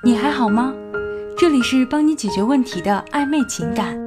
[0.00, 0.72] 你还好吗？
[1.36, 3.98] 这里是帮你解决问题的暧昧情感。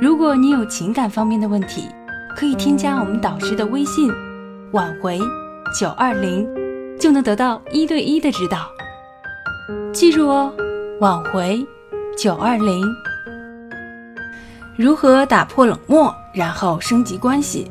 [0.00, 1.84] 如果你有情感方面的问题，
[2.36, 4.10] 可以添加我们导师的微信
[4.72, 5.20] “挽回
[5.78, 6.48] 九二零”，
[6.98, 8.66] 就能得到一对一的指导。
[9.92, 10.52] 记住哦
[11.00, 11.64] ，“挽回
[12.18, 12.84] 九二零”。
[14.76, 17.70] 如何打破冷漠，然后升级关系？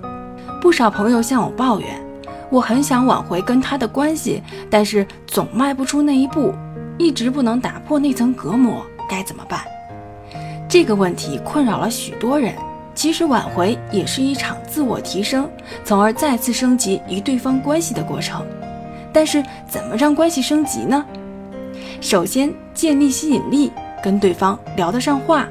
[0.61, 2.01] 不少朋友向我抱怨，
[2.49, 6.53] 我很想挽回跟他的关系，但是总迈不出那一步，
[6.99, 9.61] 一直不能打破那层隔膜，该怎么办？
[10.67, 12.53] 这个问题困扰了许多人。
[12.93, 15.49] 其实挽回也是一场自我提升，
[15.85, 18.45] 从而再次升级与对方关系的过程。
[19.13, 21.05] 但是怎么让关系升级呢？
[22.01, 23.71] 首先建立吸引力，
[24.03, 25.47] 跟对方聊得上话。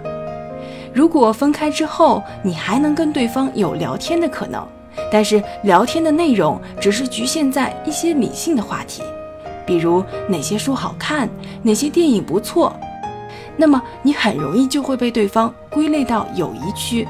[0.92, 4.62] 如果分开之后，你还能跟对方有聊天的可能，
[5.10, 9.02] 但是聊天的内容只是局限在一些理性的话题，
[9.68, 11.28] 比如哪些书好看，
[11.62, 12.74] 哪些电影不错，
[13.54, 17.06] 那么你很容易就会被对方归类到友谊区，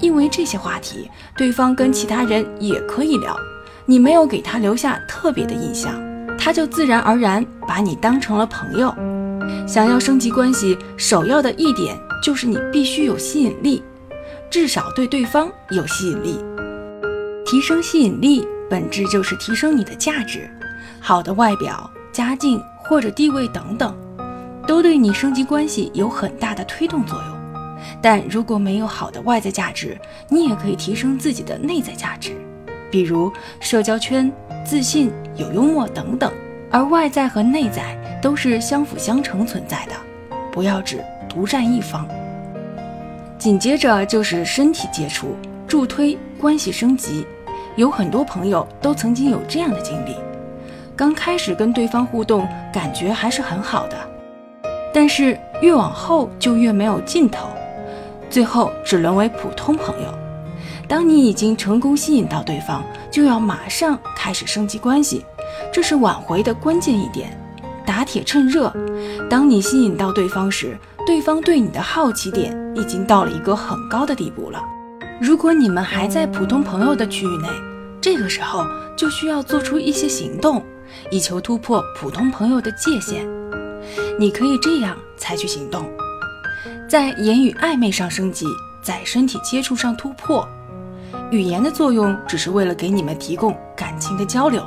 [0.00, 3.36] 因为这些话题对方跟其他人也可以聊，
[3.84, 5.92] 你没有给他留下特别的印象，
[6.38, 8.92] 他就自然而然把你当成了朋友。
[9.68, 11.94] 想要升级关系，首要的一点。
[12.22, 13.82] 就是你必须有吸引力，
[14.48, 16.38] 至少对对方有吸引力。
[17.44, 20.48] 提升吸引力本质就是提升你的价值。
[21.02, 23.94] 好的外表、家境或者地位等等，
[24.66, 27.36] 都对你升级关系有很大的推动作用。
[28.00, 32.40] 但如果没有好的外在价值，你也可以提升自己的内在价值，
[32.88, 34.32] 比如社交圈、
[34.64, 36.32] 自信、有幽默等等。
[36.70, 39.92] 而外在和内在都是相辅相成存在的，
[40.52, 41.04] 不要只。
[41.28, 42.06] 独占一方，
[43.38, 45.34] 紧接着就是身体接触，
[45.66, 47.26] 助推关系升级。
[47.76, 50.14] 有很多朋友都曾经有这样的经历：
[50.94, 53.96] 刚开始跟对方互动，感觉还是很好的，
[54.92, 57.48] 但是越往后就越没有尽头，
[58.28, 60.12] 最后只沦为普通朋友。
[60.86, 65.24] 当你已经成功吸引到对方，就要马上开始升级关系，
[65.72, 67.36] 这是挽回的关键一点。
[67.84, 68.72] 打铁趁热，
[69.28, 70.76] 当你吸引到对方时。
[71.04, 74.62] 对方对你的好奇点已经到了一个很高的地步了。
[75.20, 77.48] 如果你们还在普通朋友的区域内，
[78.00, 78.64] 这个时候
[78.96, 80.62] 就需要做出一些行动，
[81.10, 83.26] 以求突破普通朋友的界限。
[84.18, 85.84] 你可以这样采取行动：
[86.88, 88.46] 在言语暧昧上升级，
[88.82, 90.46] 在身体接触上突破。
[91.30, 94.64] 语言的作用只是为了给你们提供感情的交流，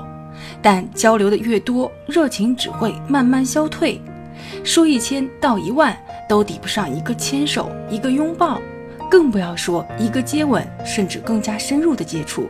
[0.62, 4.02] 但交流的越多，热情只会慢慢消退。
[4.64, 5.96] 说一千道一万。
[6.28, 8.60] 都抵不上一个牵手，一个拥抱，
[9.12, 12.50] 更不要说一个接吻，甚至更加深入的接触。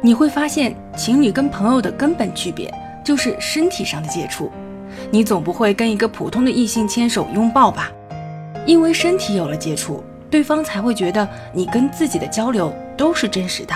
[0.00, 2.72] 你会发现，情侣跟朋友的根本区别
[3.06, 4.50] 就是身体上的接触。
[5.12, 7.88] 你总不会跟一个普通的异性牵手拥抱吧？
[8.66, 13.74] 因为身体有了接触，对方才会觉得你跟自己的交流都是真实的，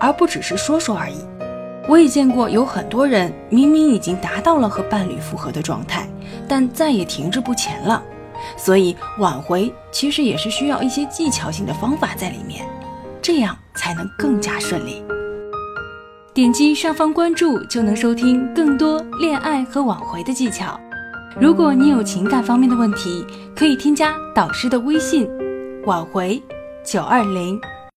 [0.00, 1.18] 而不只是说说而已。
[1.88, 6.08] 我也见过有很多人明明已经达到了和伴侣复合的状态，
[6.48, 8.02] 但再也停滞不前了。
[8.56, 12.66] 所以挽回其实也是需要一些技巧性的方法在里面，
[13.22, 15.04] 这样才能更加顺利。
[16.34, 20.76] 点击上方关注就能收听更多恋爱和挽回的技巧。
[21.40, 23.24] 如果你有情感方面的问题，
[23.54, 25.30] 可以添加导师的微信：
[25.86, 26.42] 挽回
[26.84, 27.56] 九二零。